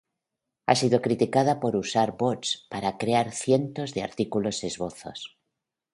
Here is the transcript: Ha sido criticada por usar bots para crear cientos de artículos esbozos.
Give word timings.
Ha 0.65 0.73
sido 0.73 0.99
criticada 1.03 1.59
por 1.63 1.75
usar 1.75 2.13
bots 2.21 2.65
para 2.71 2.97
crear 2.97 3.29
cientos 3.43 3.93
de 3.93 4.01
artículos 4.01 4.63
esbozos. 4.63 5.19